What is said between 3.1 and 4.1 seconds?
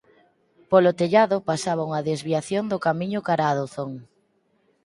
cara a Dozón.